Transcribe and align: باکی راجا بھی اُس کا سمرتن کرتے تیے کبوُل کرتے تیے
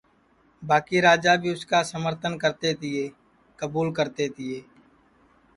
باکی 0.67 0.97
راجا 1.05 1.33
بھی 1.41 1.49
اُس 1.53 1.61
کا 1.69 1.79
سمرتن 1.91 2.33
کرتے 2.43 2.69
تیے 2.79 3.03
کبوُل 3.59 3.87
کرتے 3.97 4.25
تیے 4.35 4.57